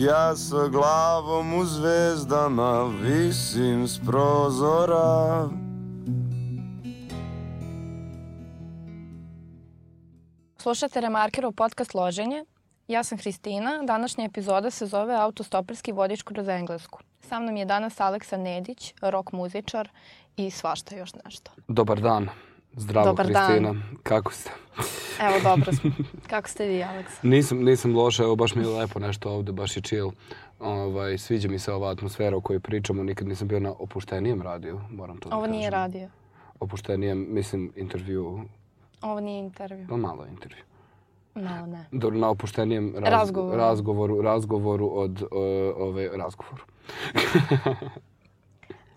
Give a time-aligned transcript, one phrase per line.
[0.00, 5.48] ja sa glavom u zvezdama visim s prozora
[10.56, 12.44] Slušate Remarkerov podcast Loženje.
[12.88, 13.82] Ja sam Hristina.
[13.82, 17.00] Današnja epizoda se zove Autostoperski vodič kroz Englesku.
[17.20, 19.88] Sa mnom je danas Aleksa Nedić, rok muzičar
[20.36, 21.50] i svašta još nešto.
[21.68, 22.28] Dobar dan.
[22.74, 23.46] Zdravo, Dobar dan.
[23.46, 23.74] Kristina.
[24.02, 24.50] Kako ste?
[25.20, 25.90] Evo, dobro smo.
[26.26, 27.18] Kako ste vi, Aleksa?
[27.22, 30.10] Nisam, nisam loša, evo baš mi je lepo nešto ovde, baš je chill.
[30.60, 34.80] Ovaj, sviđa mi se ova atmosfera o kojoj pričamo, nikad nisam bio na opuštenijem radiju,
[34.90, 35.56] moram to da Ovo kažem.
[35.56, 36.08] nije radio.
[36.60, 38.40] Opuštenijem, mislim, intervju,
[39.02, 39.86] Ovo nije intervju.
[39.88, 40.62] no malo intervju.
[41.34, 41.84] Malo ne.
[41.92, 43.56] Dobro, na opuštenijem raz, Razgovoru.
[43.56, 45.40] razgovoru, razgovoru od o,
[45.78, 46.62] ove, razgovoru.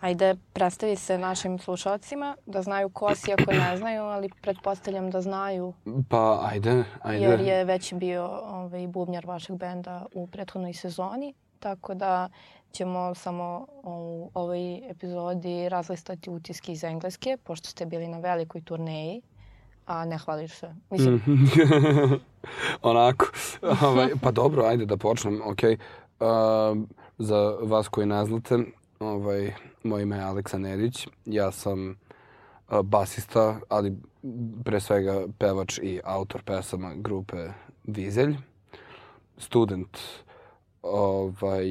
[0.06, 5.22] Ajde, predstavi se našim slušalcima da znaju ko si ako ne znaju, ali pretpostavljam da
[5.22, 5.73] znaju
[6.09, 7.25] Pa, ajde, ajde.
[7.25, 12.30] jer je već bio ovaj, bubnjar vašeg benda u prethodnoj sezoni, tako da
[12.72, 19.22] ćemo samo u ovoj epizodi razlistati utiske iz Engleske, pošto ste bili na velikoj turneji,
[19.86, 20.75] a ne hvališ se.
[20.90, 22.14] Mislim, Mhm.
[22.81, 23.25] Onako.
[23.84, 25.42] ovaj, pa dobro, ajde da počnem.
[25.42, 25.59] Ok.
[26.19, 26.28] Uh,
[27.17, 28.58] za vas koji ne znate,
[28.99, 31.07] ovaj, moje ime je Aleksa Nedić.
[31.25, 31.95] Ja sam
[32.83, 33.97] basista, ali
[34.63, 37.47] pre svega pevač i autor pesama grupe
[37.83, 38.35] Vizelj.
[39.38, 39.97] Student
[40.81, 41.66] ovaj,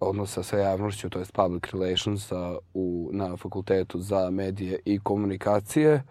[0.00, 2.32] odnosa sa javnošću, to je public relations
[2.74, 6.02] u, na fakultetu za medije i komunikacije,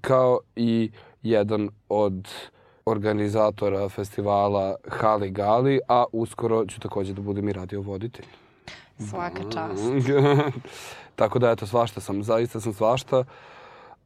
[0.00, 0.90] kao i
[1.22, 2.28] jedan od
[2.86, 8.26] organizatora festivala Hali Gali, a uskoro ću takođe da budem i radio voditelj.
[9.00, 9.82] Svaka čast.
[11.16, 13.24] Tako da, eto, svašta sam, zaista sam svašta.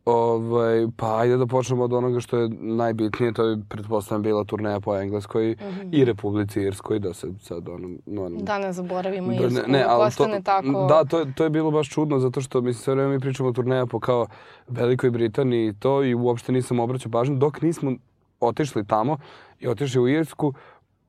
[0.05, 4.81] Ovaj, pa ajde da počnemo od onoga što je najbitnije, to je pretpostavljam bila turneja
[4.81, 5.57] po Engleskoj
[5.93, 7.89] i Republici Irskoj, da se sad ono...
[8.19, 10.87] ono Da ne zaboravimo da, Irsku, ne, ako ali ostane tako...
[10.89, 13.49] Da, to, je- to je bilo baš čudno, zato što, mislim, sve vreme mi pričamo
[13.49, 14.27] o turneja po kao
[14.69, 17.93] Velikoj Britaniji i to i uopšte nisam obraćao pažnju dok nismo
[18.41, 19.17] otišli tamo
[19.61, 20.53] i otišli u Irsku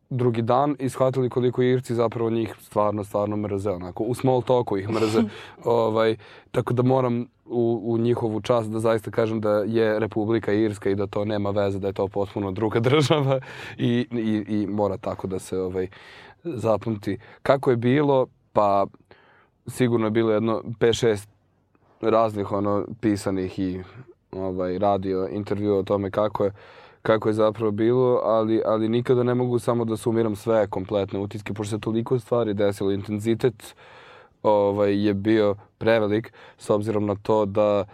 [0.10, 4.78] drugi dan i shvatili koliko Irci zapravo njih stvarno, stvarno mrze, onako, u small talku
[4.78, 5.22] ih mrze.
[5.64, 6.16] ovaj,
[6.52, 10.96] tako da moram u, u njihovu čast da zaista kažem da je Republika Irska i
[10.96, 13.40] da to nema veze, da je to potpuno druga država
[13.78, 15.88] i, i, i mora tako da se ovaj,
[16.44, 17.18] zapamti.
[17.44, 18.28] Kako je bilo?
[18.54, 18.86] Pa
[19.68, 21.28] sigurno je bilo jedno 5-6
[22.02, 23.84] raznih ono pisanih i
[24.32, 26.52] ovaj radio intervjua o tome kako je
[27.02, 31.54] kako je zapravo bilo, ali, ali nikada ne mogu samo da sumiram sve kompletne utiske,
[31.54, 32.92] pošto se toliko stvari desilo.
[32.92, 33.76] Intenzitet
[34.44, 37.86] ovaj, je bio prevelik, s obzirom na to da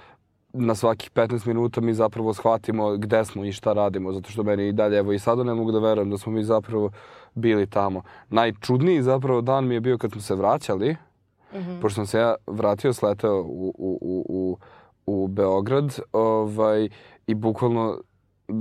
[0.53, 4.67] na svakih 15 minuta mi zapravo shvatimo gde smo i šta radimo, zato što meni
[4.67, 6.89] i dalje, evo i sada ne mogu da verujem da smo mi zapravo
[7.33, 8.01] bili tamo.
[8.29, 10.95] Najčudniji zapravo dan mi je bio kad smo se vraćali,
[11.53, 11.79] Mhm.
[11.81, 14.57] pošto sam se ja vratio, sletao u, u, u, u,
[15.05, 16.89] u Beograd ovaj,
[17.27, 17.97] i bukvalno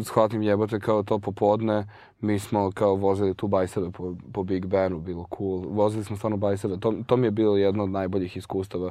[0.04, 1.86] shvatim jebote kao to popodne,
[2.20, 5.64] mi smo kao vozili tu bajseve po, po Big Benu, bilo cool.
[5.68, 8.90] Vozili smo stvarno bajseve, to, to mi je bilo jedno od najboljih iskustava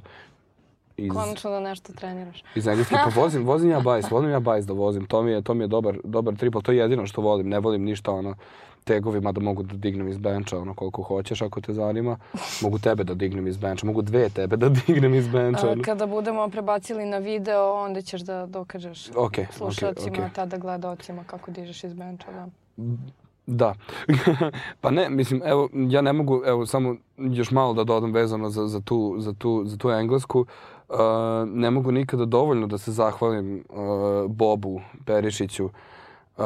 [0.98, 2.44] iz, Konačno da nešto treniraš.
[2.56, 2.96] iz Engleske.
[2.96, 5.64] Pa vozim, vozim ja bajs, volim ja bajs da vozim, to mi je, to mi
[5.64, 8.36] je dobar, dobar trip, ali to je jedino što volim, ne volim ništa ono,
[8.84, 12.18] tegovima da mogu da dignem iz benča ono koliko hoćeš ako te zanima.
[12.62, 15.72] Mogu tebe da dignem iz benča, mogu dve tebe da dignem iz benča.
[15.72, 15.84] Ono.
[15.84, 20.34] kada budemo prebacili na video, onda ćeš da dokažeš Ok, ok, slušalcima, ok.
[20.34, 22.32] tada gledalcima kako dižeš iz benča.
[22.32, 22.48] Da.
[23.46, 23.74] Da.
[24.82, 28.68] pa ne, mislim, evo, ja ne mogu, evo, samo još malo da dodam vezano za,
[28.68, 30.40] za, tu, za, tu, za tu englesku.
[30.40, 30.48] Uh,
[31.48, 36.46] ne mogu nikada dovoljno da se zahvalim uh, Bobu Perišiću, uh,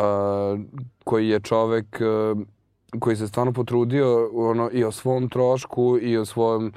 [1.03, 2.41] koji je čovek uh,
[3.00, 6.73] koji se stvarno potrudio ono, i o svom trošku i o svojom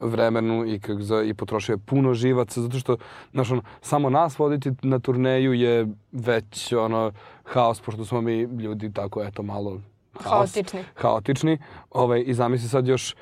[0.00, 2.96] vremenu i, kak za, i potrošio je puno živaca, zato što
[3.32, 7.12] znaš, ono, samo nas voditi na turneju je već ono,
[7.44, 9.80] haos, pošto smo mi ljudi tako, eto, malo
[10.20, 10.84] haos, Haotični.
[10.94, 11.58] haotični.
[11.90, 13.14] Ovaj, I zamisli sad još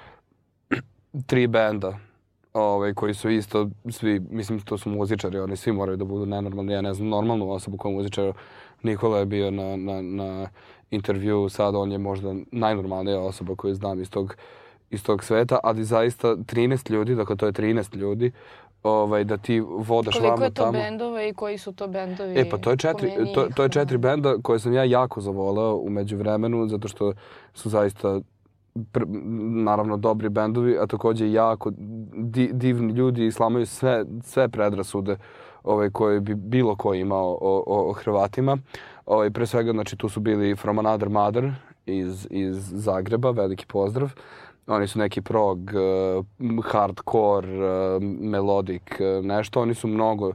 [1.27, 1.99] tri benda
[2.57, 6.73] ovaj, koji su isto svi, mislim to su muzičari, oni svi moraju da budu nenormalni,
[6.73, 8.33] ja ne znam normalnu osobu koja muzičar.
[8.83, 10.49] Nikola je bio na, na, na
[10.91, 14.37] intervju, sad on je možda najnormalnija osoba koju znam iz tog,
[14.91, 18.33] iz tog sveta, ali zaista 13 ljudi, dakle to je 13 ljudi,
[18.83, 20.73] ovaj, da ti vodaš Koliko vamo je to tamo.
[20.73, 22.41] bendova i koji su to bendovi?
[22.41, 25.75] E pa to je četiri, to, to je četiri benda koje sam ja jako zavoleo
[25.75, 27.13] u međuvremenu zato što
[27.55, 28.21] su zaista
[28.93, 29.05] pr,
[29.65, 31.73] naravno dobri bendovi, a takođe jako
[32.15, 35.17] di, divni ljudi i slamaju sve, sve predrasude
[35.65, 38.59] ovaj, koje bi bilo ko imao o, o, o Hrvatima.
[39.07, 41.53] Ovaj, pre svega, znači, tu su bili From Another Mother
[41.87, 44.11] iz, iz Zagreba, veliki pozdrav.
[44.67, 49.63] Oni su neki prog, uh, hardcore, uh, melodic, uh, nešto.
[49.63, 50.33] Oni su mnogo,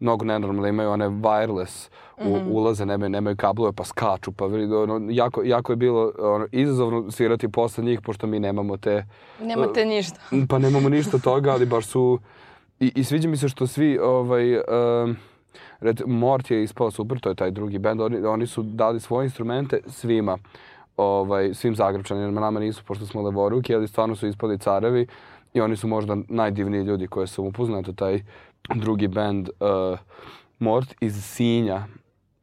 [0.00, 2.50] mnogo nenormalni, imaju one wireless u, mm -hmm.
[2.50, 7.48] ulaze, nemaju, nemaju kablove, pa skaču, pa ono, jako, jako je bilo ono, izazovno svirati
[7.48, 9.04] posle njih, pošto mi nemamo te...
[9.40, 10.20] Nemate uh, ništa.
[10.48, 12.18] Pa nemamo ništa toga, ali baš su...
[12.80, 15.16] I, i sviđa mi se što svi, ovaj, um,
[15.80, 19.24] red, Mort je ispao super, to je taj drugi band, oni, oni su dali svoje
[19.24, 20.38] instrumente svima,
[20.96, 25.06] ovaj, svim Zagrebčanima, nama nisu, pošto smo levoruki, ali stvarno su ispali carevi
[25.54, 28.22] i oni su možda najdivniji ljudi koje sam upoznao, to taj
[28.74, 29.98] drugi band uh,
[30.58, 31.86] Mort iz Sinja,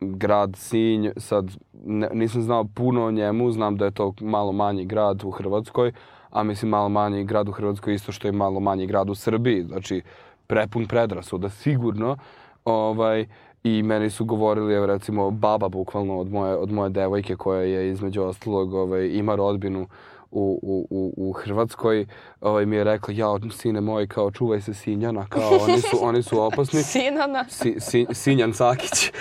[0.01, 4.85] grad Sinj, sad ne, nisam znao puno o njemu, znam da je to malo manji
[4.85, 5.91] grad u Hrvatskoj,
[6.29, 9.63] a mislim malo manji grad u Hrvatskoj isto što je malo manji grad u Srbiji,
[9.63, 10.01] znači
[10.47, 12.17] prepun predrasuda sigurno.
[12.65, 13.25] Ovaj,
[13.63, 17.89] I meni su govorili, evo recimo, baba bukvalno od moje, od moje devojke koja je
[17.89, 19.87] između ostalog ovaj, ima rodbinu u,
[20.31, 22.05] u, u, u Hrvatskoj,
[22.41, 26.23] ovaj, mi je rekla, ja, sine moj, kao, čuvaj se Sinjana, kao, oni su, oni
[26.23, 26.83] su opasni.
[26.83, 27.45] Sinana.
[27.49, 29.11] Si, si, Sinjan Sakić.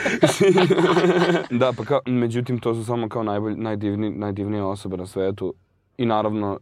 [1.60, 5.54] da, pa kao, međutim, to su samo kao najbolj, najdivni, najdivnije osobe na svetu.
[5.98, 6.58] I naravno,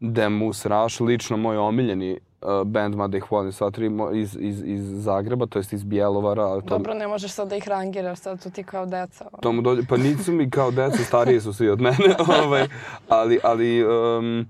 [0.00, 2.18] Demus Raš, lično moj omiljeni
[2.64, 6.60] band, mada ih volim sva tri iz, iz, iz Zagreba, to jest iz Bjelovara.
[6.60, 6.60] To...
[6.60, 9.28] Dobro, ne možeš sad da ih rangiraš, sad su ti kao deca.
[9.32, 9.40] Ono.
[9.42, 12.68] To mu dođe, pa nisu mi kao deca, stariji su svi od mene, ovaj,
[13.08, 14.46] ali, ali um,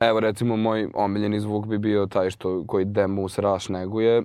[0.00, 4.22] evo recimo moj omiljeni zvuk bi bio taj što koji Demus Raš neguje,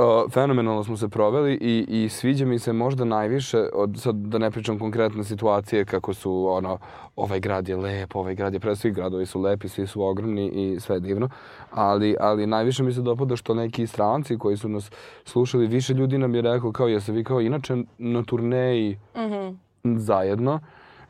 [0.00, 4.38] Uh, fenomenalno smo se proveli i, i sviđa mi se možda najviše, od, sad da
[4.38, 6.78] ne pričam konkretne situacije kako su ono,
[7.16, 10.48] ovaj grad je lep, ovaj grad je pre svi gradovi su lepi, svi su ogromni
[10.48, 11.28] i sve je divno,
[11.70, 14.90] ali, ali najviše mi se dopada što neki stranci koji su nas
[15.24, 19.56] slušali, više ljudi nam je rekao kao jeste vi kao inače na turneji mm -hmm.
[19.98, 20.60] zajedno.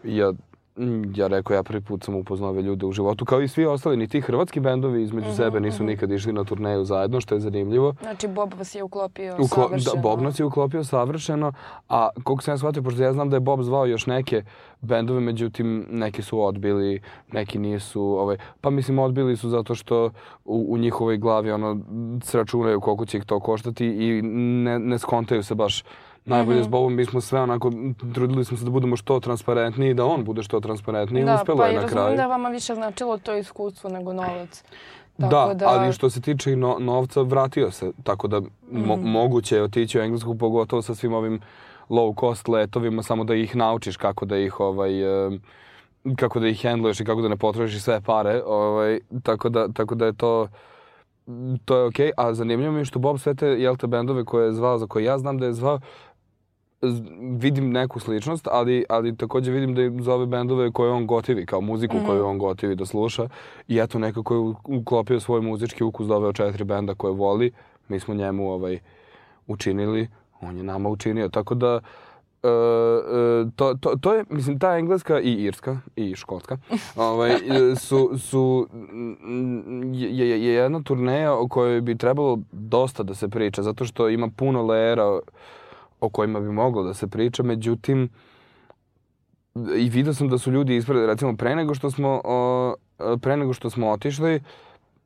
[0.04, 0.32] Ja
[1.14, 3.96] ja rekao, ja prvi put sam upoznao ove ljude u životu, kao i svi ostali,
[3.96, 5.90] ni ti hrvatski bendovi između mm -hmm, sebe nisu mm -hmm.
[5.90, 7.94] nikad išli na turneju zajedno, što je zanimljivo.
[8.00, 9.94] Znači, Bob vas je uklopio Uklo savršeno.
[9.94, 11.52] Da, Bob nas je uklopio savršeno,
[11.88, 14.42] a koliko sam ja shvatio, pošto ja znam da je Bob zvao još neke
[14.80, 17.00] bendove, međutim, neki su odbili,
[17.32, 20.10] neki nisu, ovaj, pa mislim, odbili su zato što
[20.44, 21.78] u, u njihovoj glavi ono,
[22.22, 25.84] sračunaju koliko će ih to koštati i ne, ne skontaju se baš
[26.24, 26.66] najbolje mm -hmm.
[26.66, 27.72] s Bobom, mi smo sve onako,
[28.14, 31.66] trudili smo se da budemo što transparentniji, da on bude što transparentniji da, uspelo pa
[31.66, 32.04] je na kraju.
[32.04, 34.64] Da, pa da vama više značilo to iskustvo nego novac.
[35.20, 37.92] Tako da, da, ali što se tiče i no, novca, vratio se.
[38.04, 38.86] Tako da mm -hmm.
[38.86, 41.40] mo, moguće je otići u Englesku, pogotovo sa svim ovim
[41.90, 44.92] low cost letovima, samo da ih naučiš kako da ih ovaj,
[46.16, 48.42] kako da ih handluješ i kako da ne potrošiš sve pare.
[48.46, 50.48] Ovaj, tako, da, tako da je to
[51.64, 52.12] to je okej, okay.
[52.16, 54.86] a zanimljivo mi je što Bob sve te, jel te, bendove koje je zvao, za
[54.86, 55.80] koje ja znam da je zvao,
[57.38, 61.46] vidim neku sličnost, ali, ali takođe vidim da je za ove bendove koje on gotivi,
[61.46, 62.06] kao muziku mm -hmm.
[62.06, 63.28] koju on gotivi da sluša.
[63.68, 67.52] I eto, nekako je uklopio svoj muzički ukus ove četiri benda koje voli.
[67.88, 68.78] Mi smo njemu ovaj,
[69.46, 70.08] učinili,
[70.40, 71.28] on je nama učinio.
[71.28, 71.80] Tako da,
[72.42, 76.58] Uh, uh, to, to, to je, mislim, ta engleska i irska i škotska
[76.96, 77.30] ovaj,
[77.76, 78.68] su, su
[79.92, 84.08] je, je, je jedna turneja o kojoj bi trebalo dosta da se priča, zato što
[84.08, 85.20] ima puno lera
[86.00, 88.08] o kojima bi moglo da se priča, međutim,
[89.76, 92.74] i vidio sam da su ljudi ispred, recimo pre nego što smo, o,
[93.20, 94.40] pre nego što smo otišli,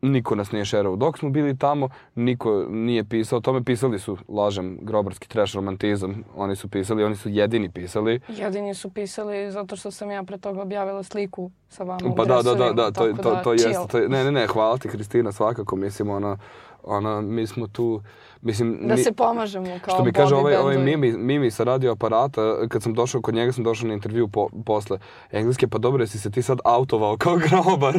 [0.05, 0.97] niko nas nije šerao.
[0.97, 3.37] Dok smo bili tamo, niko nije pisao.
[3.37, 6.25] O tome pisali su, lažem, grobarski trash romantizam.
[6.37, 8.21] Oni su pisali, oni su jedini pisali.
[8.29, 12.27] Jedini su pisali zato što sam ja pre toga objavila sliku sa vama pa u
[12.27, 13.89] da, da, da, da, to, to, to, to jeste.
[13.91, 15.77] To, ne, ne, ne, hvala ti Kristina, svakako.
[15.77, 16.37] Mislim, ona,
[16.85, 18.03] ona, mi smo tu...
[18.43, 21.93] Mislim, da mi, se pomažemo kao Što mi kaže ovaj, ovaj Mimi, Mimi sa radio
[21.93, 24.99] aparata, kad sam došao kod njega, sam došao na intervju po, posle
[25.31, 27.95] engleske, pa dobro, jesi se ti sad autovao kao grobar?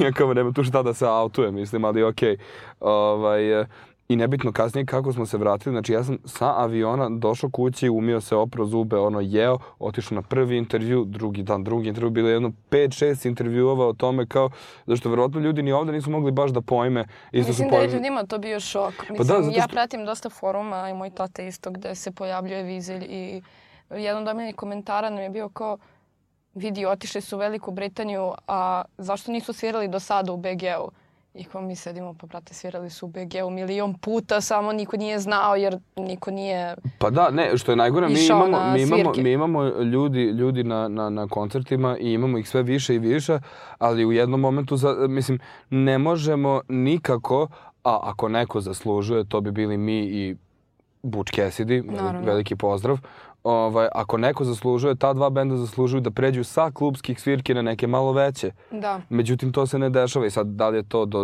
[0.00, 2.36] Ja kao nema tu šta da se autuje, mislim, ali okej.
[2.36, 2.38] Okay.
[2.80, 3.66] Ovaj,
[4.08, 8.20] I nebitno kasnije kako smo se vratili, znači ja sam sa aviona došao kući, umio
[8.20, 12.32] se, opro zube, ono jeo, otišao na prvi intervju, drugi dan, drugi intervju, bilo je
[12.32, 14.50] jedno 5-6 intervjuova o tome kao,
[14.86, 17.04] zašto verovatno ljudi ni ovde nisu mogli baš da pojme.
[17.32, 18.94] Isto Mislim da je ljudima to bio šok.
[19.00, 19.60] Mislim, pa da, zato što...
[19.60, 23.42] ja pratim dosta foruma i moj tata isto gde se pojavljuje Vizelj i
[23.90, 25.78] jedan od omiljenih komentara nam je bio kao
[26.54, 30.90] vidi, otišli su u Veliku Britaniju, a zašto nisu svirali do sada u BG-u?
[31.38, 35.18] I kao mi sedimo, pa brate, svirali su u BG-u milion puta, samo niko nije
[35.18, 39.32] znao jer niko nije Pa da, ne, što je najgore, mi imamo, mi imamo, mi
[39.32, 43.38] imamo ljudi, ljudi na, na, na koncertima i imamo ih sve više i više,
[43.78, 45.38] ali u jednom momentu, za, mislim,
[45.70, 47.48] ne možemo nikako
[47.86, 50.36] a ako neko zaslužuje, to bi bili mi i
[51.02, 52.20] Butch Cassidy, Naravno.
[52.20, 52.98] veliki pozdrav.
[53.46, 57.86] Ovaj, ako neko zaslužuje, ta dva benda zaslužuju da pređu sa klubskih svirki na neke
[57.86, 58.50] malo veće.
[58.70, 59.00] Da.
[59.08, 61.18] Međutim, to se ne dešava i sad da li je to do...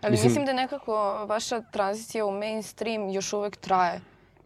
[0.00, 0.92] Ali Mislim- mislim, da nekako
[1.26, 4.00] vaša tranzicija u mainstream još uvek traje.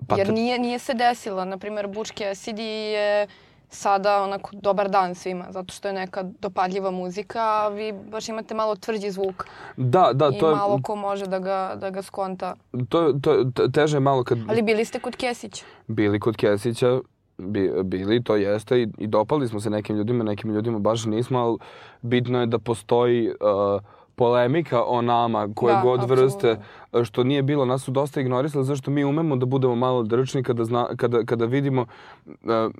[0.08, 1.44] Pa Jer nije, nije se desila.
[1.44, 2.60] Naprimer, Butch Cassidy
[2.92, 3.26] je
[3.72, 8.54] sada onako dobar dan svima, zato što je neka dopadljiva muzika, a vi baš imate
[8.54, 9.44] malo tvrđi zvuk
[9.76, 12.54] Da, da, i to je, malo ko može da ga, da ga skonta.
[12.88, 15.64] to, to, to, teže je malo kad Ali bili ste kod Kesića.
[15.86, 17.00] bili kod Kesića,
[17.38, 21.38] bi, bili, to jeste, i, i dopali smo se nekim ljudima, nekim ljudima baš nismo,
[21.38, 21.58] ali
[22.02, 23.82] bitno je da postoji uh,
[24.22, 26.56] polemika o nama, koje Da, god vrste,
[27.04, 27.64] što nije bilo.
[27.64, 31.44] Nas su dosta ignorisali, zašto mi umemo da budemo malo drčni kada, zna, kada, kada
[31.44, 31.86] vidimo,
[32.26, 32.70] uh,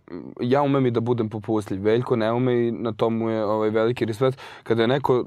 [0.40, 4.04] ja umem i da budem popustljiv, Veljko ne ume i na tomu je ovaj, veliki
[4.04, 4.38] respekt.
[4.62, 5.24] Kada je neko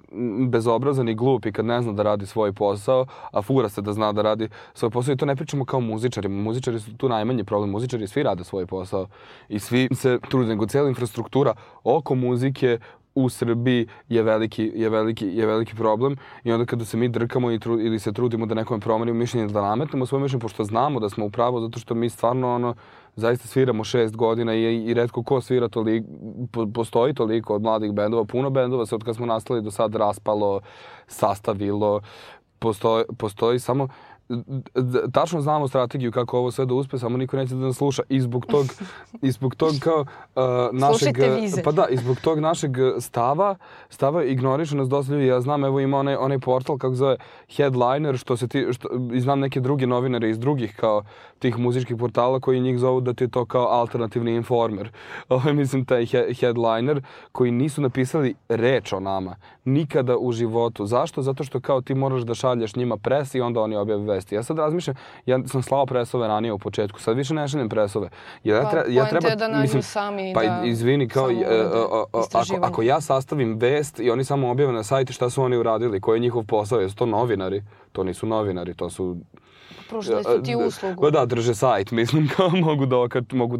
[0.48, 3.94] bezobrazan i glup i kad ne zna da radi svoj posao, a fura se da
[3.94, 6.42] zna da radi svoj posao i to ne pričamo kao muzičarima.
[6.42, 7.70] Muzičari su tu najmanji problem.
[7.70, 9.08] Muzičari svi rade svoj posao
[9.50, 11.54] i svi se trude, nego cijela infrastruktura
[11.84, 12.80] oko muzike
[13.16, 17.52] u Srbiji je veliki, je veliki, je veliki problem i onda kada se mi drkamo
[17.52, 21.00] i tru, ili se trudimo da nekome promenimo mišljenje, da nametnemo svoje mišljenje, pošto znamo
[21.00, 22.76] da smo u pravu, zato što mi stvarno ono,
[23.16, 26.08] zaista sviramo šest godina i, i redko ko svira toliko,
[26.52, 29.96] po, postoji toliko od mladih bendova, puno bendova se od kad smo nastali do sad
[29.96, 30.62] raspalo,
[31.08, 32.02] sastavilo,
[32.60, 33.88] postoji, postoji samo
[35.12, 38.04] tačno znamo strategiju kako ovo sve da uspe, samo niko neće da nas sluša.
[38.10, 38.66] I zbog tog,
[39.22, 41.18] i zbog tog kao uh, našeg...
[41.64, 43.56] Pa da, i zbog tog našeg stava,
[43.90, 45.26] stava ignorišu nas dosta ljudi.
[45.26, 47.18] Ja znam, evo ima onaj, onaj portal kako zove
[47.56, 51.04] Headliner, što se ti, što, i znam neke druge novinare iz drugih kao
[51.40, 54.92] tih muzičkih portala koji njih zovu da ti je to kao alternativni informer.
[55.30, 57.02] Ovo je, mislim, taj he, headliner
[57.32, 59.36] koji nisu napisali reč o nama.
[59.66, 60.86] Nikada u životu.
[60.86, 61.22] Zašto?
[61.22, 64.36] Zato što kao ti moraš da šalješ njima pres i onda oni objave vesti.
[64.36, 64.96] Ja sad razmišljam,
[65.26, 68.10] ja sam slao presove ranije u početku, sad više ne šaljem presove.
[68.44, 71.46] Ja, Pa, tre, ja treba, je da nađu sami pa da izvini, kao, samo e,
[71.46, 71.60] e,
[72.14, 75.58] e, ako, ako ja sastavim vest i oni samo objave na sajtu šta su oni
[75.58, 77.64] uradili, koji je njihov posao, jesu to novinari?
[77.92, 79.18] To nisu novinari, to su
[79.90, 81.02] Pružili su ti uslugu.
[81.02, 83.58] Pa da, drže sajt, mislim, kao mogu da okač, mogu,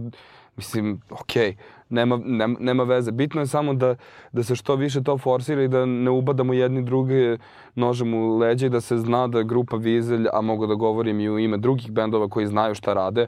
[0.56, 1.56] mislim, okej,
[1.90, 3.12] nema, nema, nema veze.
[3.12, 3.96] Bitno je samo da,
[4.32, 7.38] da se što više to forsira i da ne ubadamo jedni druge
[7.76, 11.20] nožem u leđe i da se zna da je grupa Vizelj, a mogu da govorim
[11.20, 13.28] i u ime drugih bendova koji znaju šta rade,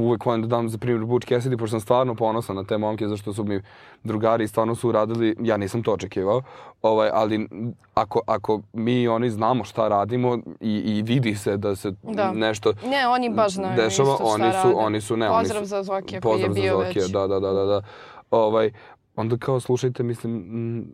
[0.00, 3.08] uvek volim da dam za primjer Butch Cassidy, pošto sam stvarno ponosan na te momke,
[3.08, 3.60] zašto su mi
[4.04, 6.42] drugari i stvarno su uradili, ja nisam to očekivao,
[6.82, 7.48] ovaj, ali
[7.94, 12.32] ako, ako mi i oni znamo šta radimo i, i vidi se da se Da.
[12.32, 14.74] nešto Ne, oni baš znaju dešava, isto oni su, rade.
[14.76, 17.12] oni su, ne, Pozdrav oni su, za Zokija koji je bio Zokija, već.
[17.12, 17.82] Da, da, da, da, da.
[18.30, 18.70] Ovaj,
[19.16, 20.86] onda kao slušajte, mislim, mm,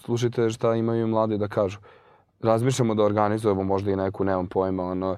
[0.00, 1.78] slušajte šta imaju mladi da kažu.
[2.42, 5.16] Razmišljamo da organizujemo možda i neku, nemam pojma, ono,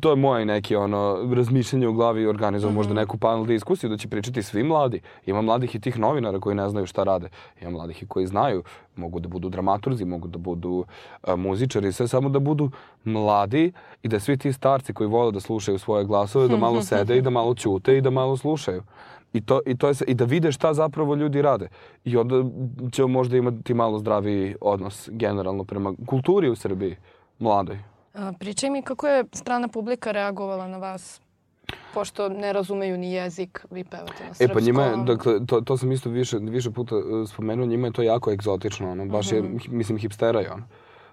[0.00, 3.00] to je moje neki ono razmišljanje u glavi i organizujemo možda Mhm.
[3.00, 5.00] neku panel diskusiju da će pričati svi mladi.
[5.26, 7.28] Ima mladih i tih novinara koji ne znaju šta rade.
[7.60, 8.62] Ima mladih i koji znaju.
[8.96, 10.84] Mogu da budu dramaturzi, mogu da budu
[11.22, 12.70] a, muzičari, sve samo da budu
[13.04, 17.16] mladi i da svi ti starci koji vole da slušaju svoje glasove, da malo sede
[17.18, 18.82] i da malo ćute i da malo slušaju.
[19.32, 21.68] I, to, i, to je, I da vide šta zapravo ljudi rade.
[22.04, 22.34] I onda
[22.92, 26.96] ćemo možda imati malo zdraviji odnos generalno prema kulturi u Srbiji,
[27.38, 27.78] mladoj.
[28.38, 31.20] Pričaj mi kako je strana publika reagovala na vas,
[31.94, 34.54] pošto ne razumeju ni jezik, vi pevate na E srpskom.
[34.54, 37.92] pa njima je, dakle, to, to sam isto više, više puta uh, spomenuo, njima je
[37.92, 40.64] to jako egzotično, ono, baš je, hi- mislim, hipstera je, ono.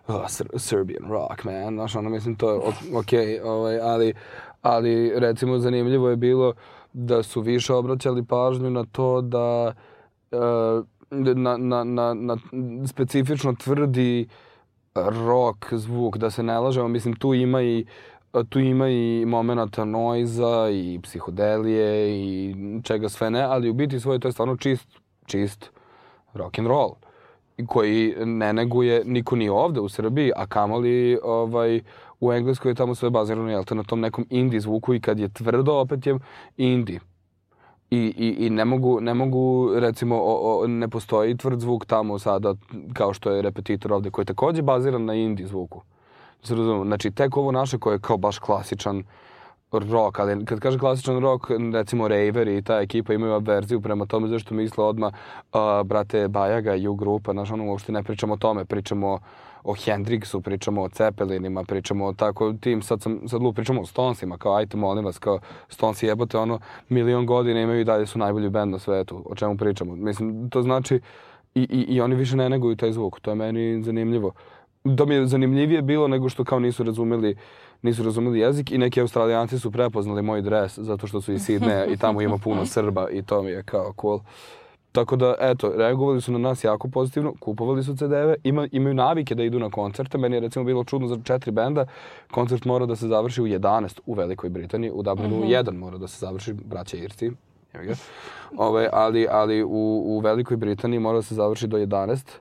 [0.08, 0.22] Oh,
[0.58, 2.60] Serbian rock, man, znaš, ono, mislim, to je
[2.96, 4.14] okej, ovaj, ali,
[4.62, 6.54] ali, recimo, zanimljivo je bilo
[6.94, 9.74] da su više obraćali pažnju na to da
[10.32, 10.86] uh,
[11.36, 12.38] na, na, na, na
[12.88, 14.28] specifično tvrdi
[14.96, 17.86] rock zvuk, da se ne lažemo, mislim, tu ima i
[18.50, 24.20] tu ima i momenata noiza i psihodelije i čega sve ne, ali u biti svoje
[24.20, 25.72] to je stvarno čist, čist
[26.34, 26.96] rock and roll
[27.68, 31.82] koji ne neguje niko ni ovde u Srbiji, a kamoli ovaj,
[32.20, 35.34] u Engleskoj je tamo sve bazirano jel na tom nekom indie zvuku i kad je
[35.34, 36.20] tvrdo opet je
[36.58, 37.00] indie.
[37.94, 42.20] I, i, i ne, mogu, ne mogu, recimo, o, o, ne postoji tvrd zvuk tamo
[42.20, 42.54] sada
[42.94, 45.82] kao što je repetitor ovde, koji je takođe baziran na indie zvuku.
[46.44, 46.56] Se?
[46.86, 49.04] Znači, tek ovo naše koje je kao baš klasičan
[49.72, 54.28] rock, ali kad kaže klasičan rock, recimo Raver i ta ekipa imaju verziju prema tome
[54.28, 58.38] zašto misle odmah uh, brate Bajaga i U grupa, znaš, ono, uopšte ne pričamo o
[58.38, 59.20] tome, pričamo o
[59.72, 64.38] Hendrixu, pričamo o Cepelinima, pričamo o tako tim, sad sam, sad lup, pričamo o Stonesima,
[64.38, 65.40] kao ajte molim vas, kao
[65.70, 69.58] Stonesi jebote, ono, milion godina imaju i dalje su najbolji band na svetu, o čemu
[69.58, 69.96] pričamo.
[69.96, 71.00] Mislim, to znači,
[71.56, 74.32] i, i, i oni više ne neguju taj zvuk, to je meni zanimljivo.
[74.98, 77.36] to mi je zanimljivije bilo nego što kao nisu razumeli
[77.84, 81.86] nisu razumeli jezik i neki australijanci su prepoznali moj dres zato što su iz Sidneja
[81.86, 84.20] i tamo ima puno Srba i to mi je kao cool.
[84.94, 89.36] Tako da, eto, reagovali su na nas jako pozitivno, kupovali su CD-eve, ima, imaju navike
[89.36, 90.18] da idu na koncerte.
[90.18, 91.86] Meni je recimo bilo čudno za četiri benda,
[92.32, 95.64] koncert mora da se završi u 11 u Velikoj Britaniji, u Dublinu mm -hmm.
[95.64, 97.32] 1 mora da se završi, braća Irci,
[97.78, 97.96] Ove,
[98.58, 102.38] ovaj, ali, ali u, u Velikoj Britaniji mora da se završi do 11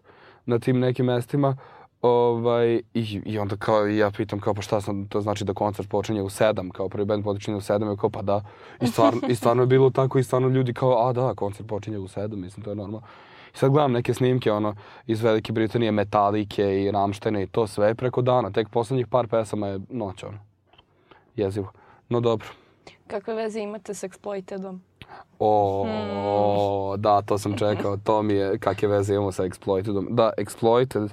[0.46, 1.56] na tim nekim mestima.
[2.02, 5.88] Ovaj, i, I onda kao ja pitam kao pa šta sam, to znači da koncert
[5.88, 8.44] počinje u 7, kao prvi band počinje u 7, i kao pa da.
[8.80, 11.98] I stvarno, I stvarno je bilo tako i stvarno ljudi kao a da, koncert počinje
[11.98, 13.06] u 7, mislim to je normalno.
[13.54, 14.74] I sad gledam neke snimke ono
[15.06, 18.50] iz Velike Britanije, Metalike i Ramštene i to sve preko dana.
[18.50, 20.38] Tek poslednjih par pesama je noć ono.
[21.36, 21.72] Jezivo.
[22.08, 22.48] No dobro.
[23.06, 24.78] Kakve veze imate s Exploitedom?
[25.38, 27.02] O, hmm.
[27.02, 27.96] da, to sam čekao.
[27.96, 30.06] To mi je kakve veze imamo sa Exploitedom.
[30.10, 31.08] Da, Exploited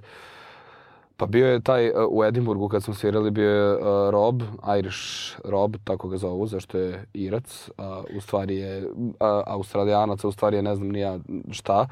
[1.20, 4.42] Pa bio je taj uh, u Edimburgu kad smo svirali bio je uh, Rob,
[4.80, 9.12] Irish Rob, tako ga zovu, zašto je Irac, a u stvari je uh,
[9.46, 11.20] Australijanac, a u stvari je ne znam nija
[11.52, 11.88] šta.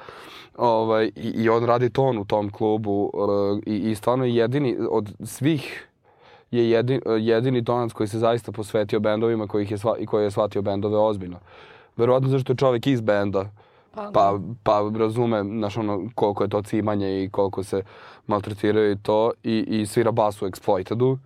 [0.57, 4.77] Ovaj, i, I on radi ton u tom klubu uh, i, i stvarno je jedini
[4.89, 5.87] od svih
[6.51, 10.31] je jedini, jedini tonac koji se zaista posvetio bendovima kojih je sva, i koji je
[10.31, 11.39] shvatio bendove ozbiljno.
[11.97, 13.49] Verovatno zašto je čovjek iz benda.
[13.97, 17.83] Pa, pa, pa razume, znaš, ono, koliko je to cimanje i koliko se
[18.27, 19.31] maltretiraju i to.
[19.43, 21.17] I, i svira bas u Exploitedu.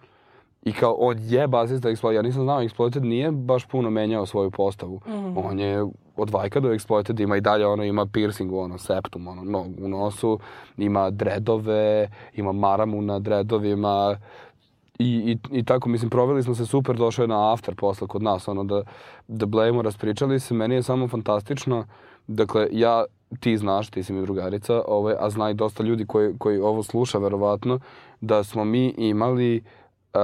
[0.63, 2.15] I kao, on je basista Exploited.
[2.15, 5.01] Ja nisam znao, Exploited nije baš puno menjao svoju postavu.
[5.07, 5.41] Mm -hmm.
[5.45, 5.85] On je
[6.15, 9.65] od Vajka do Exploited ima i dalje, ono, ima piercing u ono, septum, ono, no,
[9.81, 10.39] u nosu,
[10.77, 14.17] ima dredove, ima maramu na dredovima,
[14.99, 18.23] I, i, I tako, mislim, proveli smo se super, došao je na after posle kod
[18.23, 18.83] nas, ono, da,
[19.27, 21.85] da blejemo, raspričali se, meni je samo fantastično,
[22.35, 23.05] dakle, ja,
[23.39, 26.83] ti znaš, ti si mi drugarica, ovaj, a zna i dosta ljudi koji, koji ovo
[26.83, 27.79] sluša, verovatno,
[28.21, 29.63] da smo mi imali
[30.13, 30.21] uh,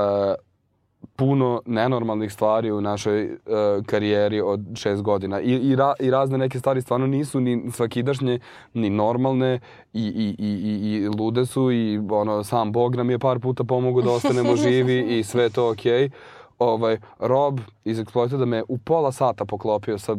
[1.15, 5.41] puno nenormalnih stvari u našoj uh, karijeri od šest godina.
[5.41, 8.39] I, i, ra, I razne neke stvari stvarno nisu ni svakidašnje,
[8.74, 9.60] ni normalne
[9.93, 10.52] i, i, i,
[10.93, 15.20] i, lude su i ono, sam Bog nam je par puta pomogao da ostanemo živi
[15.20, 16.10] i sve to okej.
[16.10, 16.12] Okay.
[16.60, 20.15] Ovaj, Rob iz Exploited da me u pola sata poklopio sa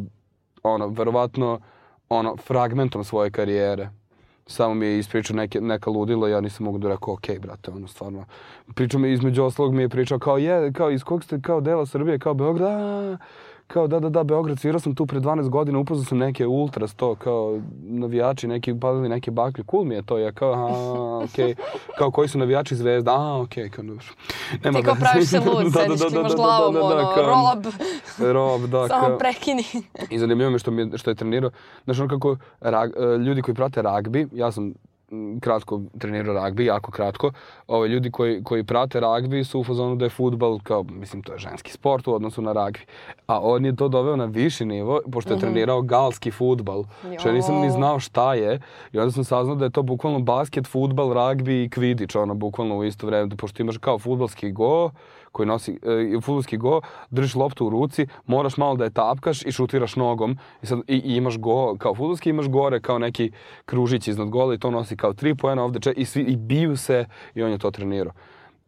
[0.63, 1.59] ono, verovatno
[2.09, 3.89] ono, fragmentom svoje karijere
[4.49, 7.87] samo mi je ispričao neke, neka ludila, ja nisam mogu da rekao, okay, brate, ono,
[7.87, 8.25] stvarno.
[8.75, 11.85] Pričao mi, između oslog mi je pričao kao, je, kao, iz kog ste, kao, dela
[11.85, 13.19] Srbije, kao, Beograd,
[13.69, 16.93] kao da, da, da, Beograd, svirao sam tu pre 12 godina, upoznao sam neke ultras,
[16.93, 21.45] to, kao navijači, neki palili neke baklje, cool mi je to, ja kao, aha, okej,
[21.45, 21.55] okay.
[21.97, 24.05] kao koji su navijači zvezda, a, okej, okay, kao, dobro.
[24.63, 26.87] Nema Ti kao praviš se lud, da, sediš, da, da, klimaš da, glavom, da, da,
[26.87, 27.65] da, ono, kao, rob,
[28.33, 29.63] rob, da, samo kao, prekini.
[30.09, 31.51] I zanimljivo me što, mi, što je trenirao,
[31.83, 32.91] znaš, ono kako, rag,
[33.25, 34.73] ljudi koji prate ragbi, ja sam
[35.41, 37.31] kratko trenirao ragbi, jako kratko.
[37.67, 41.33] Ove, ljudi koji, koji prate ragbi su u fazonu da je futbal kao, mislim, to
[41.33, 42.79] je ženski sport u odnosu na ragbi.
[43.27, 45.41] A on je to doveo na viši nivo, pošto je mm -hmm.
[45.41, 46.83] trenirao galski futbal,
[47.19, 48.59] što ja nisam ni znao šta je.
[48.91, 52.77] I onda sam saznao da je to bukvalno basket, futbal, ragbi i kvidič, ono, bukvalno
[52.77, 54.91] u isto vreme, pošto imaš kao futbalski go,
[55.31, 59.51] koji nosi e, futbolski go, držiš loptu u ruci, moraš malo da je tapkaš i
[59.51, 63.31] šutiraš nogom i, sad, i, i imaš go, kao futbolski imaš gore kao neki
[63.65, 66.77] kružić iznad gola i to nosi kao tri poena ovde če, i, svi, i biju
[66.77, 68.13] se i on je to trenirao.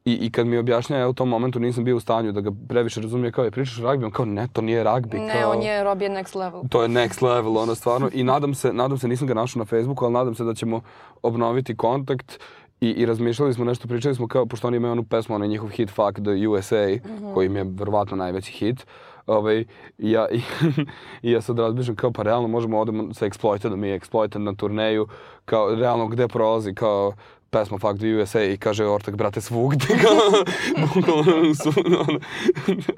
[0.06, 2.52] I, I kad mi objašnja, ja u tom momentu nisam bio u stanju da ga
[2.68, 5.20] previše razumije kao je pričaš ragbi, on kao ne, to nije ragbi.
[5.20, 6.62] Ne, kao, on je Rob je next level.
[6.70, 8.10] To je next level, ono stvarno.
[8.14, 10.82] I nadam se, nadam se, nisam ga našao na Facebooku, ali nadam se da ćemo
[11.22, 12.40] obnoviti kontakt
[12.82, 15.70] I, I razmišljali smo nešto, pričali smo kao, pošto oni imaju onu pesmu, onaj njihov
[15.70, 17.34] hit Fuck the USA, mm -hmm.
[17.34, 18.86] koji im je verovatno najveći hit.
[19.26, 19.66] Ovaj,
[19.98, 20.42] i, ja, i,
[21.28, 25.08] i ja sad razmišljam kao, pa realno možemo odemo sa Exploitedom i Exploited na turneju,
[25.46, 27.14] kao, realno gde prolazi, kao,
[27.50, 29.86] pesma Fuck the USA i kaže Ortak, brate, svugde.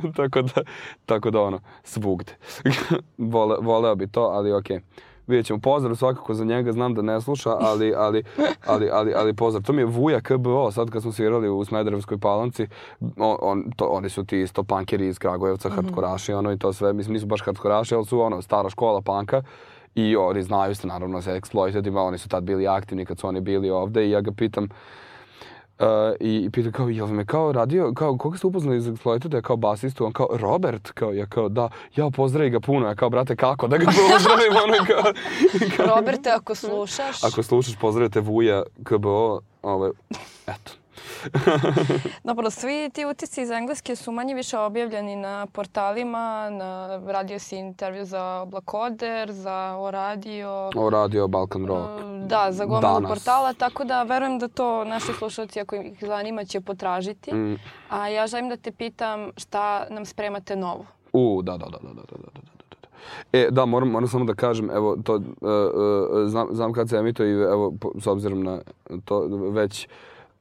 [0.18, 0.62] tako da,
[1.06, 2.34] tako da ono, svugde.
[3.18, 4.78] Vole, voleo bi to, ali okej.
[4.78, 5.60] Okay vidjet ćemo.
[5.60, 8.24] Pozdrav svakako za njega, znam da ne sluša, ali, ali,
[8.66, 9.64] ali, ali, ali pozdrav.
[9.64, 12.68] To mi je Vuja KBO, sad kad smo svirali u Smederevskoj palanci,
[13.18, 15.76] on, on, to, oni su ti isto pankeri iz Kragujevca, mm -hmm.
[15.76, 16.94] hardkoraši, ono i to sve.
[16.94, 19.42] Mislim, nisu baš hardkoraši, ali su ono, stara škola panka.
[19.96, 23.42] I oni znaju se naravno sa Exploitedima, oni su tad bili aktivni kad su oni
[23.42, 24.70] bili ovde i ja ga pitam, Uh,
[26.20, 30.06] i pita kao, jel me kao radio, kao, koga ste upoznali iz Exploited, kao basistu,
[30.06, 33.68] on kao, Robert, kao, ja kao, da, ja pozdravi ga puno, ja kao, brate, kako
[33.68, 35.14] da ga pozdravim, ono kao,
[35.78, 35.96] kao...
[35.96, 37.24] Roberte, ako slušaš.
[37.24, 39.92] Ako slušaš, pozdravite Vuja, KBO, ove,
[40.48, 40.83] eto.
[42.24, 47.58] Dobro, svi ti utisci iz Engleske su manje više objavljeni na portalima, na, radio si
[47.58, 50.70] intervju za Oblakoder, za O radio.
[50.76, 52.04] O radio Balkan Rock.
[52.28, 56.62] Da, za gomilu portala, tako da verujem da to naši slušalci ako ih zanima će
[56.62, 57.36] potražiti.
[57.36, 57.60] Mm.
[57.90, 60.86] A ja želim da te pitam šta nam spremate novo.
[61.14, 62.54] U, da, da, da, da, da, da, da.
[63.34, 66.98] E, da, moram, moram samo da kažem, evo, to, uh, uh, znam, znam kad se
[66.98, 68.60] emituje i evo, s obzirom na
[69.06, 69.92] to, već uh,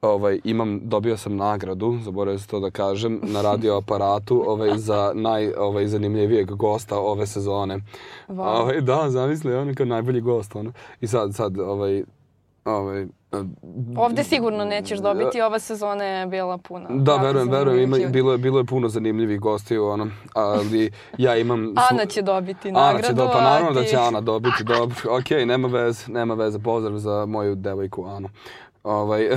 [0.02, 5.12] ovaj, imam, dobio sam nagradu, zaboravio sam to da kažem, na radio aparatu ovaj, za
[5.14, 7.80] naj, ovaj, zanimljivijeg gosta ove sezone.
[8.28, 8.60] Wow.
[8.60, 10.72] Ovaj, da, zamisli, on kao najbolji gost, ono.
[11.00, 12.04] I sad, sad, ovaj,
[12.64, 13.06] ovaj,
[13.96, 16.88] Ovde sigurno nećeš dobiti, ova sezona je bila puna.
[16.90, 21.74] Da, verujem, verujem, ima, bilo, je, bilo je puno zanimljivih gostiju, ono, ali ja imam...
[21.90, 24.96] Ana će dobiti nagradu, Ana će do, pa naravno da ti- će Ana dobiti, dobro.
[25.18, 28.28] Okej, nema veze, nema veze, pozdrav za moju devojku Anu.
[28.84, 29.28] Ovaj,